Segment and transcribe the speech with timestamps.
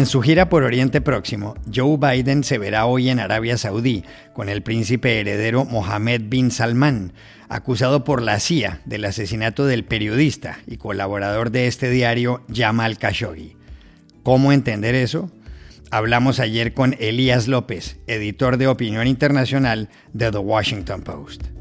[0.00, 4.02] En su gira por Oriente Próximo, Joe Biden se verá hoy en Arabia Saudí
[4.32, 7.12] con el príncipe heredero Mohammed bin Salman,
[7.50, 13.58] acusado por la CIA del asesinato del periodista y colaborador de este diario Jamal Khashoggi.
[14.22, 15.30] ¿Cómo entender eso?
[15.90, 21.59] Hablamos ayer con Elías López, editor de opinión internacional de The Washington Post.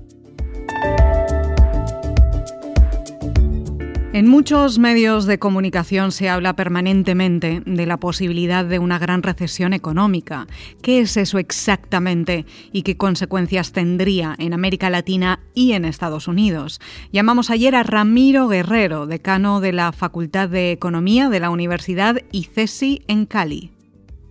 [4.19, 9.71] En muchos medios de comunicación se habla permanentemente de la posibilidad de una gran recesión
[9.71, 10.45] económica.
[10.81, 16.81] ¿Qué es eso exactamente y qué consecuencias tendría en América Latina y en Estados Unidos?
[17.13, 23.03] Llamamos ayer a Ramiro Guerrero, decano de la Facultad de Economía de la Universidad ICESI
[23.07, 23.71] en Cali.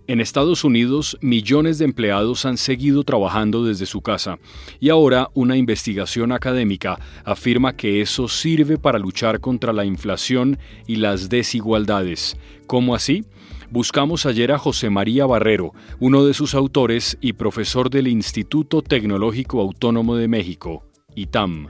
[0.09, 4.39] En Estados Unidos, millones de empleados han seguido trabajando desde su casa
[4.79, 10.95] y ahora una investigación académica afirma que eso sirve para luchar contra la inflación y
[10.95, 12.37] las desigualdades.
[12.65, 13.23] ¿Cómo así?
[13.69, 19.61] Buscamos ayer a José María Barrero, uno de sus autores y profesor del Instituto Tecnológico
[19.61, 21.67] Autónomo de México, ITAM.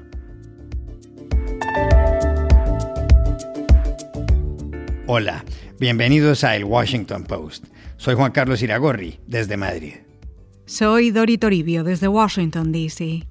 [5.08, 5.44] Hola,
[5.78, 7.66] bienvenidos a El Washington Post.
[8.00, 9.96] Soy Juan Carlos Iragorri, desde Madrid.
[10.66, 13.28] Soy Dori Toribio, desde Washington, D.C.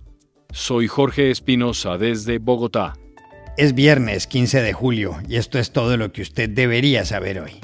[0.52, 2.92] Soy Jorge Espinosa, desde Bogotá.
[3.56, 7.62] Es viernes 15 de julio y esto es todo lo que usted debería saber hoy.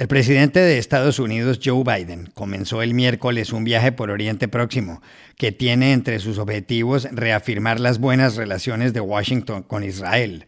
[0.00, 5.02] El presidente de Estados Unidos, Joe Biden, comenzó el miércoles un viaje por Oriente Próximo
[5.36, 10.46] que tiene entre sus objetivos reafirmar las buenas relaciones de Washington con Israel,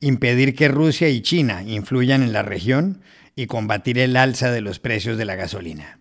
[0.00, 3.02] impedir que Rusia y China influyan en la región
[3.36, 5.98] y combatir el alza de los precios de la gasolina.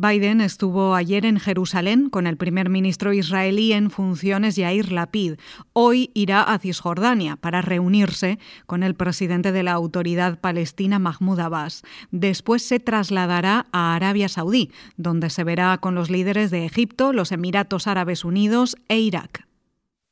[0.00, 5.40] Biden estuvo ayer en Jerusalén con el primer ministro israelí en funciones Yair Lapid.
[5.72, 11.82] Hoy irá a Cisjordania para reunirse con el presidente de la autoridad palestina Mahmoud Abbas.
[12.12, 17.32] Después se trasladará a Arabia Saudí, donde se verá con los líderes de Egipto, los
[17.32, 19.47] Emiratos Árabes Unidos e Irak.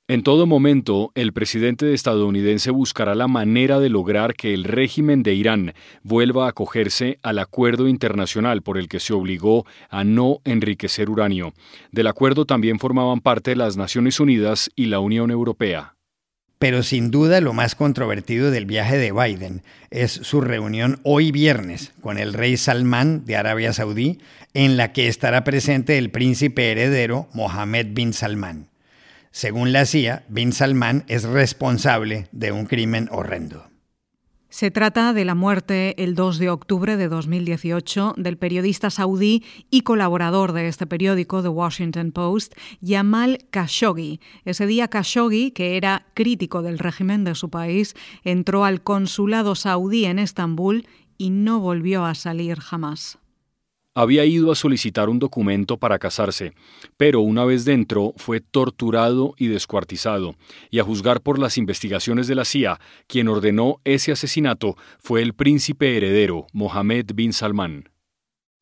[0.08, 5.34] En todo momento, el presidente estadounidense buscará la manera de lograr que el régimen de
[5.34, 5.74] Irán
[6.04, 11.54] vuelva a acogerse al acuerdo internacional por el que se obligó a no enriquecer uranio.
[11.90, 15.96] Del acuerdo también formaban parte las Naciones Unidas y la Unión Europea.
[16.60, 21.92] Pero sin duda lo más controvertido del viaje de Biden es su reunión hoy viernes
[22.00, 24.20] con el rey Salman de Arabia Saudí,
[24.54, 28.68] en la que estará presente el príncipe heredero Mohammed bin Salman.
[29.36, 33.66] Según la CIA, Bin Salman es responsable de un crimen horrendo.
[34.48, 39.82] Se trata de la muerte el 2 de octubre de 2018 del periodista saudí y
[39.82, 44.20] colaborador de este periódico, The Washington Post, Yamal Khashoggi.
[44.46, 50.06] Ese día Khashoggi, que era crítico del régimen de su país, entró al consulado saudí
[50.06, 50.86] en Estambul
[51.18, 53.18] y no volvió a salir jamás.
[53.98, 56.52] Había ido a solicitar un documento para casarse,
[56.98, 60.34] pero una vez dentro fue torturado y descuartizado,
[60.70, 65.32] y a juzgar por las investigaciones de la CIA, quien ordenó ese asesinato fue el
[65.32, 67.95] príncipe heredero, Mohammed bin Salman.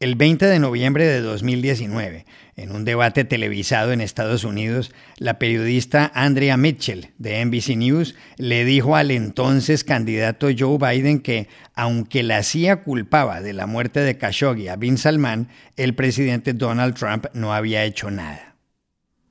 [0.00, 6.10] El 20 de noviembre de 2019, en un debate televisado en Estados Unidos, la periodista
[6.16, 11.46] Andrea Mitchell de NBC News le dijo al entonces candidato Joe Biden que,
[11.76, 16.96] aunque la CIA culpaba de la muerte de Khashoggi a Bin Salman, el presidente Donald
[16.96, 18.53] Trump no había hecho nada.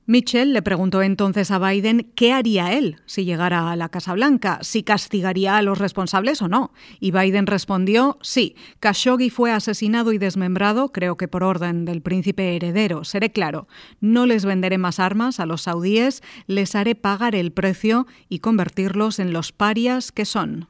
[0.06, 4.58] Mitchell le preguntó entonces a Biden qué haría él si llegara a la Casa Blanca,
[4.60, 6.72] si castigaría a los responsables o no.
[7.00, 12.54] Y Biden respondió, sí, Khashoggi fue asesinado y desmembrado, creo que por orden del príncipe
[12.54, 13.04] heredero.
[13.04, 13.66] Seré claro,
[14.00, 19.18] no les venderé más armas a los saudíes, les haré pagar el precio y convertirlos
[19.18, 20.68] en los parias que son.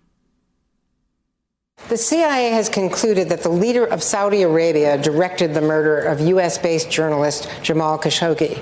[1.89, 6.57] The CIA has concluded that the leader of Saudi Arabia directed the murder of U.S.
[6.57, 8.59] based journalist Jamal Khashoggi.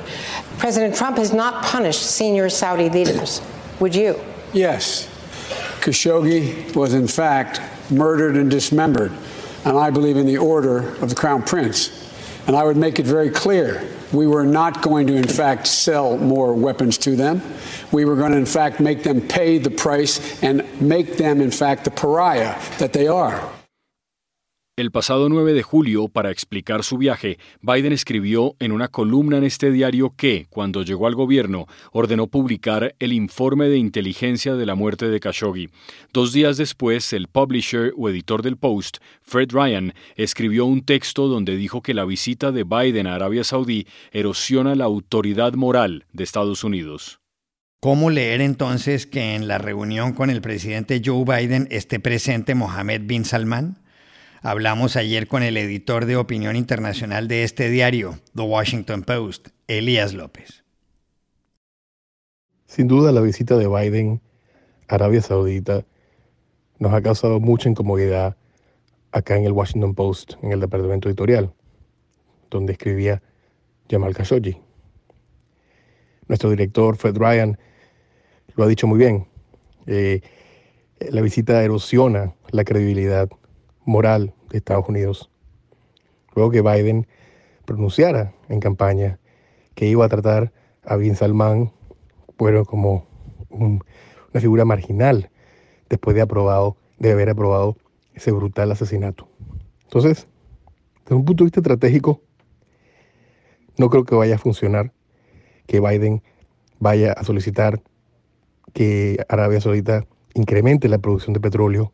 [0.58, 3.40] President Trump has not punished senior Saudi leaders.
[3.78, 4.20] Would you?
[4.52, 5.06] Yes.
[5.82, 7.60] Khashoggi was, in fact,
[7.92, 9.12] murdered and dismembered,
[9.64, 12.12] and I believe in the order of the Crown Prince.
[12.48, 16.18] And I would make it very clear we were not going to, in fact, sell
[16.18, 17.40] more weapons to them.
[17.92, 21.50] We were going to, in fact, make them pay the price and make them, in
[21.50, 23.40] fact, the pariah that they are.
[24.74, 29.44] El pasado 9 de julio, para explicar su viaje, Biden escribió en una columna en
[29.44, 34.74] este diario que, cuando llegó al gobierno, ordenó publicar el informe de inteligencia de la
[34.74, 35.68] muerte de Khashoggi.
[36.14, 41.54] Dos días después, el publisher o editor del Post, Fred Ryan, escribió un texto donde
[41.56, 46.64] dijo que la visita de Biden a Arabia Saudí erosiona la autoridad moral de Estados
[46.64, 47.21] Unidos.
[47.84, 53.00] ¿Cómo leer entonces que en la reunión con el presidente Joe Biden esté presente Mohammed
[53.06, 53.82] bin Salman?
[54.40, 60.14] Hablamos ayer con el editor de opinión internacional de este diario, The Washington Post, Elías
[60.14, 60.62] López.
[62.66, 64.20] Sin duda la visita de Biden
[64.86, 65.84] a Arabia Saudita
[66.78, 68.36] nos ha causado mucha incomodidad
[69.10, 71.52] acá en el Washington Post, en el departamento editorial,
[72.48, 73.24] donde escribía
[73.90, 74.56] Jamal Khashoggi.
[76.28, 77.58] Nuestro director, Fred Ryan,
[78.56, 79.26] lo ha dicho muy bien.
[79.86, 80.20] Eh,
[81.10, 83.28] la visita erosiona la credibilidad
[83.84, 85.30] moral de Estados Unidos.
[86.34, 87.06] Luego que Biden
[87.64, 89.18] pronunciara en campaña
[89.74, 90.52] que iba a tratar
[90.84, 91.72] a Bin Salman
[92.38, 93.06] bueno, como
[93.50, 95.30] una figura marginal
[95.88, 97.76] después de, aprobado, de haber aprobado
[98.14, 99.28] ese brutal asesinato.
[99.84, 100.26] Entonces,
[101.04, 102.22] desde un punto de vista estratégico,
[103.76, 104.92] no creo que vaya a funcionar
[105.66, 106.22] que Biden
[106.78, 107.80] vaya a solicitar
[108.72, 111.92] que Arabia Saudita incremente la producción de petróleo.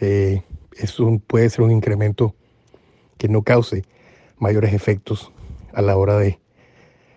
[0.00, 0.42] Eh,
[0.76, 2.34] eso puede ser un incremento
[3.18, 3.84] que no cause
[4.38, 5.32] mayores efectos
[5.72, 6.38] a la hora de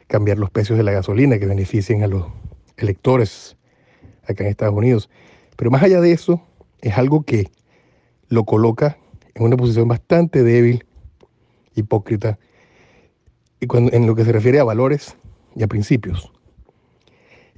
[0.08, 2.28] cambiar los precios de la gasolina que beneficien a los
[2.78, 3.58] electores
[4.24, 5.10] acá en Estados Unidos.
[5.56, 6.42] Pero más allá de eso,
[6.82, 7.50] es algo que
[8.30, 8.98] lo coloca
[9.34, 10.86] en una posición bastante débil,
[11.76, 12.40] hipócrita,
[13.60, 15.18] y cuando, en lo que se refiere a valores
[15.56, 16.32] y a principios.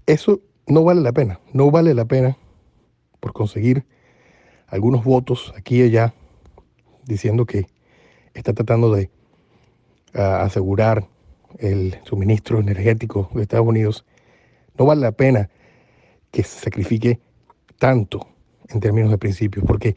[0.06, 2.38] Eso no vale la pena, no vale la pena
[3.20, 3.86] por conseguir
[4.68, 6.14] algunos votos aquí y allá
[7.06, 7.66] diciendo que
[8.34, 9.10] está tratando de
[10.14, 11.08] ah, asegurar
[11.58, 14.06] el suministro energético de Estados Unidos,
[14.78, 15.50] no vale la pena
[16.32, 17.20] que se sacrifique
[17.80, 18.28] tanto
[18.70, 19.96] en términos de principios, porque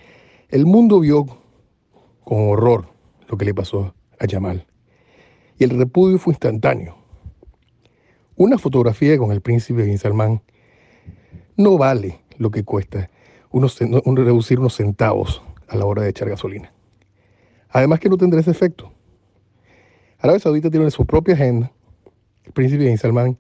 [0.49, 1.27] el mundo vio
[2.25, 2.89] con horror
[3.29, 4.67] lo que le pasó a Yamal.
[5.59, 6.97] Y el repudio fue instantáneo.
[8.37, 10.41] Una fotografía con el príncipe Bin Salman
[11.57, 13.11] no vale lo que cuesta
[13.51, 16.73] unos, reducir unos centavos a la hora de echar gasolina.
[17.69, 18.93] Además que no tendrá ese efecto.
[20.19, 21.73] Arabia Saudita tiene su propia agenda.
[22.45, 23.39] El príncipe Bin Salman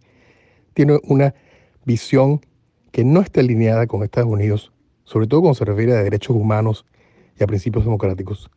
[0.74, 1.34] tiene una
[1.84, 2.40] visión
[2.90, 4.72] que no está alineada con Estados Unidos,
[5.04, 6.86] sobre todo cuando se refiere a derechos humanos
[7.38, 8.50] y a principios democráticos.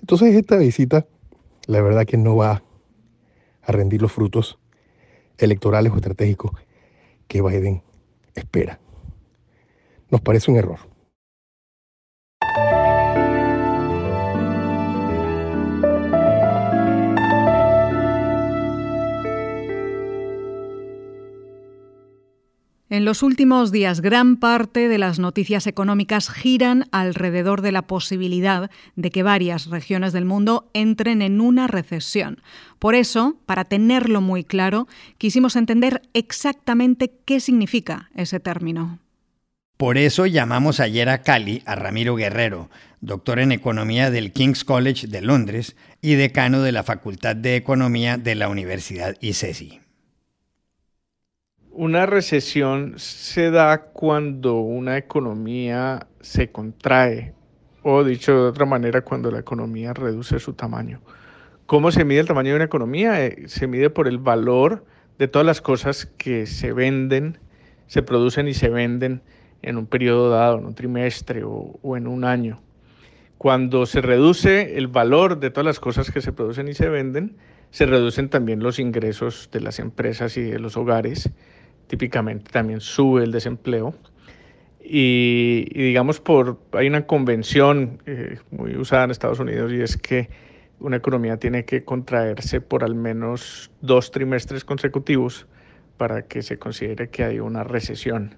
[0.00, 1.06] Entonces esta visita,
[1.66, 2.62] la verdad que no va
[3.62, 4.58] a rendir los frutos
[5.38, 6.52] electorales o estratégicos
[7.26, 7.82] que Biden
[8.34, 8.78] espera.
[10.10, 10.93] Nos parece un error.
[22.94, 28.70] En los últimos días, gran parte de las noticias económicas giran alrededor de la posibilidad
[28.94, 32.40] de que varias regiones del mundo entren en una recesión.
[32.78, 34.86] Por eso, para tenerlo muy claro,
[35.18, 39.00] quisimos entender exactamente qué significa ese término.
[39.76, 42.70] Por eso llamamos ayer a Cali a Ramiro Guerrero,
[43.00, 48.18] doctor en Economía del King's College de Londres y decano de la Facultad de Economía
[48.18, 49.83] de la Universidad ICESI.
[51.76, 57.34] Una recesión se da cuando una economía se contrae,
[57.82, 61.00] o dicho de otra manera, cuando la economía reduce su tamaño.
[61.66, 63.26] ¿Cómo se mide el tamaño de una economía?
[63.26, 64.84] Eh, se mide por el valor
[65.18, 67.38] de todas las cosas que se venden,
[67.88, 69.22] se producen y se venden
[69.62, 72.62] en un periodo dado, en un trimestre o, o en un año.
[73.36, 77.36] Cuando se reduce el valor de todas las cosas que se producen y se venden,
[77.72, 81.32] se reducen también los ingresos de las empresas y de los hogares
[81.86, 83.94] típicamente también sube el desempleo.
[84.82, 90.28] Y, digamos, por, hay una convención eh, muy usada en Estados Unidos y es que
[90.78, 95.46] una economía tiene que contraerse por al menos dos trimestres consecutivos
[95.96, 98.36] para que se considere que hay una recesión.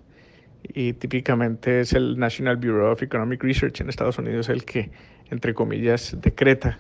[0.63, 4.91] Y típicamente es el National Bureau of Economic Research en Estados Unidos el que,
[5.31, 6.79] entre comillas, decreta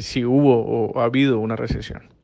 [0.00, 2.21] si hubo o ha habido una recesión.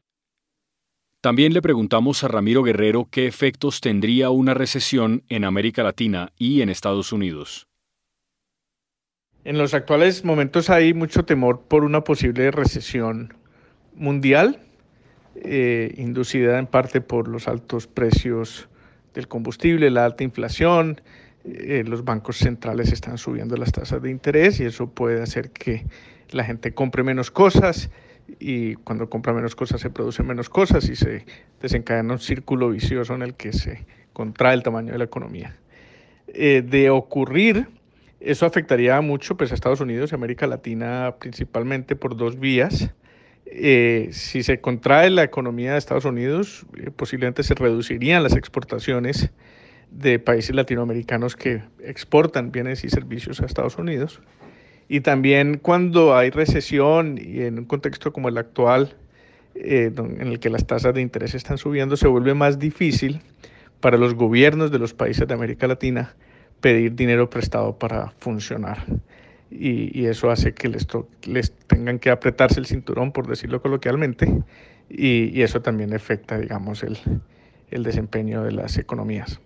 [1.28, 6.62] También le preguntamos a Ramiro Guerrero qué efectos tendría una recesión en América Latina y
[6.62, 7.68] en Estados Unidos.
[9.44, 13.34] En los actuales momentos hay mucho temor por una posible recesión
[13.94, 14.60] mundial,
[15.34, 18.70] eh, inducida en parte por los altos precios
[19.12, 21.02] del combustible, la alta inflación,
[21.44, 25.84] eh, los bancos centrales están subiendo las tasas de interés y eso puede hacer que
[26.30, 27.90] la gente compre menos cosas
[28.38, 31.24] y cuando compra menos cosas se producen menos cosas y se
[31.60, 35.56] desencadena un círculo vicioso en el que se contrae el tamaño de la economía.
[36.28, 37.68] Eh, de ocurrir,
[38.20, 42.90] eso afectaría mucho pues, a Estados Unidos y América Latina principalmente por dos vías.
[43.46, 49.30] Eh, si se contrae la economía de Estados Unidos, eh, posiblemente se reducirían las exportaciones
[49.90, 54.20] de países latinoamericanos que exportan bienes y servicios a Estados Unidos.
[54.88, 58.96] Y también cuando hay recesión y en un contexto como el actual,
[59.54, 63.20] eh, en el que las tasas de interés están subiendo, se vuelve más difícil
[63.80, 66.14] para los gobiernos de los países de América Latina
[66.60, 68.84] pedir dinero prestado para funcionar.
[69.50, 70.86] Y, eso hace que les,
[71.24, 74.42] les tengan que apretarse el cinturón, por decirlo coloquialmente,
[74.90, 76.84] y, eso también afecta, digamos,
[77.70, 79.40] el desempeño de las economías.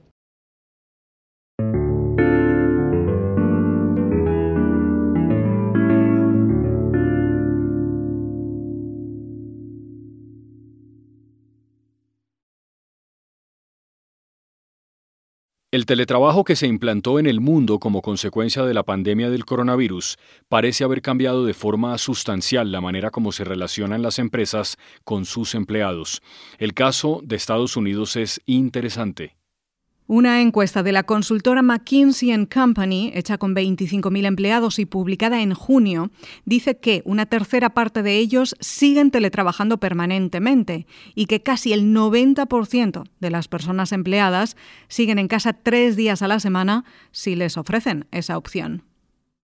[15.73, 20.19] El teletrabajo que se implantó en el mundo como consecuencia de la pandemia del coronavirus
[20.51, 25.55] parece haber cambiado de forma sustancial la manera como se relacionan las empresas con sus
[25.55, 26.21] empleados.
[26.59, 29.35] El caso de Estados Unidos es interesante.
[30.09, 36.11] Una encuesta de la consultora McKinsey Company, hecha con 25.000 empleados y publicada en junio,
[36.45, 43.05] dice que una tercera parte de ellos siguen teletrabajando permanentemente y que casi el 90%
[43.21, 44.57] de las personas empleadas
[44.89, 48.92] siguen en casa tres días a la semana si les ofrecen esa opción.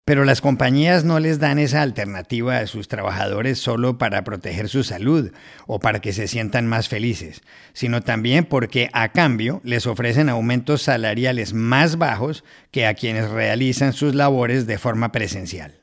[0.04, 4.84] Pero las compañías no les dan esa alternativa a sus trabajadores solo para proteger su
[4.84, 5.32] salud
[5.68, 7.42] o para que se sientan más felices,
[7.74, 13.94] sino también porque a cambio les ofrecen aumentos salariales más bajos que a quienes realizan
[13.94, 15.81] sus labores de forma presencial.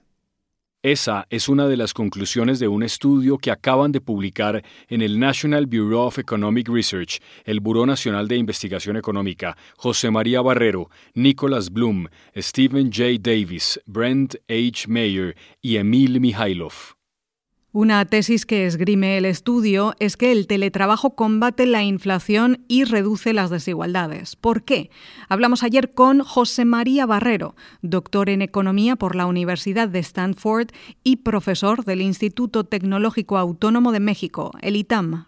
[0.84, 5.18] Esa es una de las conclusiones de un estudio que acaban de publicar en el
[5.18, 11.70] National Bureau of Economic Research, el Buró Nacional de Investigación Económica, José María Barrero, Nicholas
[11.70, 12.06] Bloom,
[12.36, 13.18] Stephen J.
[13.18, 14.86] Davis, Brent H.
[14.86, 16.97] Mayer y Emil Mihailov.
[17.70, 23.34] Una tesis que esgrime el estudio es que el teletrabajo combate la inflación y reduce
[23.34, 24.36] las desigualdades.
[24.36, 24.90] ¿Por qué?
[25.28, 30.68] Hablamos ayer con José María Barrero, doctor en economía por la Universidad de Stanford
[31.04, 35.26] y profesor del Instituto Tecnológico Autónomo de México, el ITAM.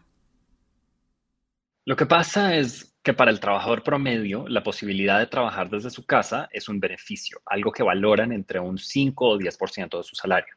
[1.84, 6.06] Lo que pasa es que para el trabajador promedio, la posibilidad de trabajar desde su
[6.06, 10.54] casa es un beneficio, algo que valoran entre un 5 o 10% de su salario.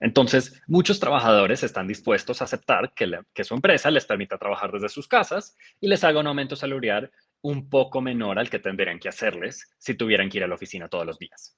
[0.00, 5.08] Entonces, muchos trabajadores están dispuestos a aceptar que, su empresa les permita trabajar desde sus
[5.08, 9.74] casas y les haga un aumento salarial un poco menor al que tendrían que hacerles
[9.78, 11.56] si tuvieran que ir a la oficina todos los días.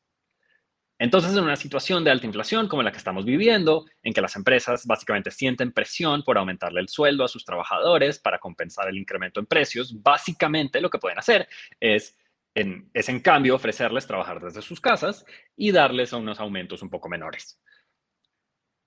[0.99, 4.37] Entonces, en una situación de alta inflación como la que estamos viviendo, en que las
[4.37, 9.40] empresas básicamente sienten presión por aumentarle el sueldo a sus trabajadores para compensar el incremento
[9.40, 12.18] en precios, básicamente lo que pueden hacer es
[12.54, 15.25] en, es en cambio ofrecerles trabajar desde sus casas
[15.56, 17.59] y darles unos aumentos un poco menores.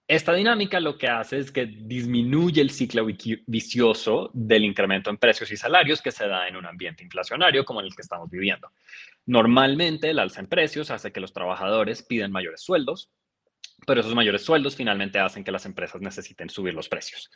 [0.08, 3.06] Esta dinámica lo que hace es que disminuye el ciclo
[3.48, 7.80] vicioso del incremento en precios y salarios que se da en un ambiente inflacionario como
[7.80, 8.70] el que estamos viviendo.
[9.26, 13.10] Normalmente el alza en precios hace que los trabajadores piden mayores sueldos,
[13.88, 17.32] pero esos mayores sueldos finalmente hacen que las empresas necesiten subir los precios.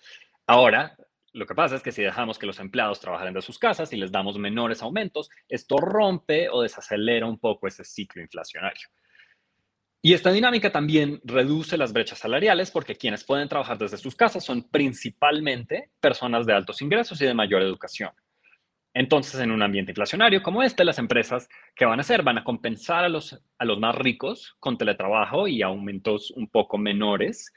[0.46, 0.98] Ahora,
[1.32, 3.98] lo que pasa es que si dejamos que los empleados trabajen de sus casas y
[3.98, 8.90] les damos menores aumentos, esto rompe o desacelera un poco ese ciclo inflacionario.
[10.08, 14.46] Y esta dinámica también reduce las brechas salariales porque quienes pueden trabajar desde sus casas
[14.46, 18.12] son principalmente personas de altos ingresos y de mayor educación.
[18.94, 22.24] Entonces, en un ambiente inflacionario como este, las empresas, ¿qué van a hacer?
[22.24, 26.78] Van a compensar a los, a los más ricos con teletrabajo y aumentos un poco
[26.78, 27.52] menores,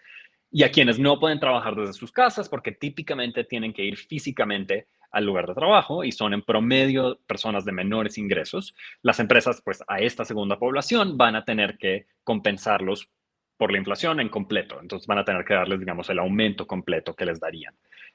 [0.50, 4.88] y a quienes no pueden trabajar desde sus casas porque típicamente tienen que ir físicamente
[5.10, 9.82] al lugar de trabajo y son en promedio personas de menores ingresos, las empresas, pues
[9.88, 13.08] a esta segunda población van a tener que compensarlos
[13.56, 14.78] por la inflación en completo.
[14.80, 17.74] Entonces van a tener que darles, digamos, el aumento completo que les darían.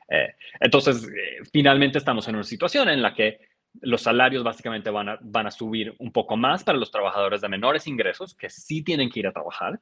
[0.09, 3.39] Eh, entonces, eh, finalmente estamos en una situación en la que
[3.81, 7.49] los salarios básicamente van a, van a subir un poco más para los trabajadores de
[7.49, 9.79] menores ingresos que sí tienen que ir a trabajar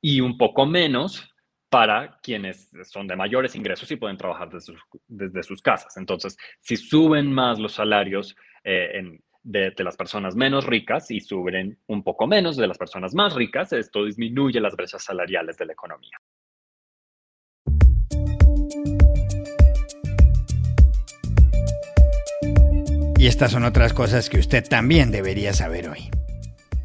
[0.00, 1.34] y un poco menos
[1.68, 5.96] para quienes son de mayores ingresos y pueden trabajar desde, sus, casas.
[5.96, 12.02] Entonces, si suben más los salarios eh, de, las personas menos ricas y suben un
[12.02, 16.18] poco menos de las personas más ricas, esto disminuye las brechas salariales de la economía.
[23.18, 26.08] Y estas son otras cosas que usted también debería saber hoy.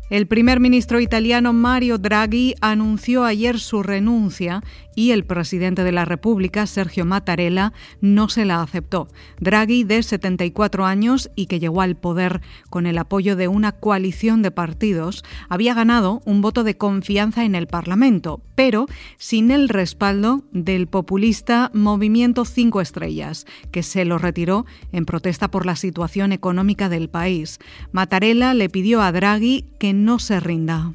[0.09, 4.61] El primer ministro italiano Mario Draghi anunció ayer su renuncia
[4.95, 9.07] y el presidente de la República, Sergio Mattarella, no se la aceptó.
[9.39, 14.41] Draghi, de 74 años y que llegó al poder con el apoyo de una coalición
[14.41, 18.85] de partidos, había ganado un voto de confianza en el Parlamento, pero
[19.17, 25.65] sin el respaldo del populista Movimiento Cinco Estrellas, que se lo retiró en protesta por
[25.65, 27.59] la situación económica del país.
[27.91, 30.93] Mattarella le pidió a Draghi que no se rinda.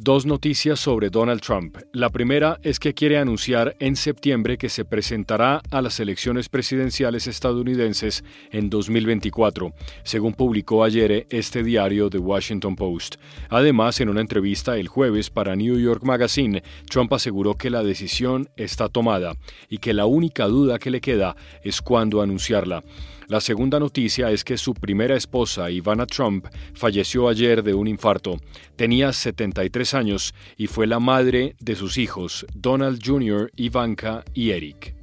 [0.00, 1.76] Dos noticias sobre Donald Trump.
[1.92, 7.26] La primera es que quiere anunciar en septiembre que se presentará a las elecciones presidenciales
[7.26, 9.72] estadounidenses en 2024,
[10.04, 13.16] según publicó ayer este diario The Washington Post.
[13.48, 18.50] Además, en una entrevista el jueves para New York Magazine, Trump aseguró que la decisión
[18.56, 19.34] está tomada
[19.68, 22.84] y que la única duda que le queda es cuándo anunciarla.
[23.28, 28.40] La segunda noticia es que su primera esposa, Ivana Trump, falleció ayer de un infarto.
[28.74, 34.94] Tenía 73 años y fue la madre de sus hijos, Donald Jr., Ivanka y Eric.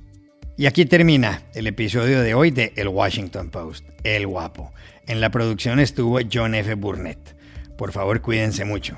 [0.58, 4.74] Y aquí termina el episodio de hoy de El Washington Post, El Guapo.
[5.05, 6.74] En la producción estuvo John F.
[6.74, 7.38] Burnett.
[7.77, 8.98] Por favor, cuídense mucho